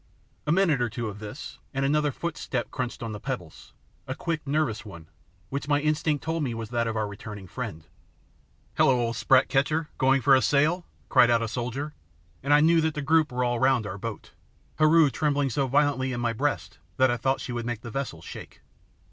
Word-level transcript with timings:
A 0.47 0.51
minute 0.51 0.81
or 0.81 0.89
two 0.89 1.09
of 1.09 1.19
this, 1.19 1.59
and 1.75 1.85
another 1.85 2.11
footstep 2.11 2.71
crunched 2.71 3.03
on 3.03 3.11
the 3.11 3.19
pebbles, 3.19 3.71
a 4.07 4.15
quick, 4.15 4.41
nervous 4.47 4.83
one, 4.83 5.07
which 5.49 5.67
my 5.67 5.79
instinct 5.79 6.23
told 6.23 6.41
me 6.41 6.55
was 6.55 6.71
that 6.71 6.87
of 6.87 6.97
our 6.97 7.07
returning 7.07 7.45
friend. 7.47 7.85
"Hullo 8.79 8.93
old 8.99 9.15
sprat 9.15 9.47
catcher! 9.47 9.89
Going 9.99 10.19
for 10.23 10.33
a 10.33 10.41
sail?" 10.41 10.87
called 11.07 11.29
out 11.29 11.43
a 11.43 11.47
soldier, 11.47 11.93
and 12.41 12.51
I 12.51 12.61
knew 12.61 12.81
that 12.81 12.95
the 12.95 13.03
group 13.03 13.31
were 13.31 13.43
all 13.43 13.59
round 13.59 13.85
our 13.85 13.99
boat, 13.99 14.31
Heru 14.79 15.11
trembling 15.11 15.51
so 15.51 15.67
violently 15.67 16.13
in 16.13 16.19
my 16.19 16.33
breast 16.33 16.79
that 16.97 17.11
I 17.11 17.17
thought 17.17 17.39
she 17.39 17.51
would 17.51 17.67
make 17.67 17.81
the 17.81 17.91
vessel 17.91 18.23
shake. 18.23 18.61